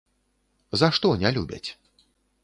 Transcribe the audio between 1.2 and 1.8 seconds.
не любяць?